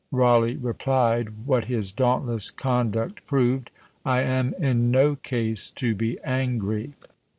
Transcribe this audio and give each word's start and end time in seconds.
Rawleigh 0.11 0.57
replied, 0.59 1.45
what 1.45 1.65
his 1.65 1.91
dauntless 1.91 2.49
conduct 2.49 3.23
proved 3.27 3.69
"I 4.03 4.21
am 4.21 4.55
in 4.57 4.89
no 4.89 5.15
case 5.15 5.69
to 5.77 5.93
be 5.93 6.17
angry." 6.23 6.93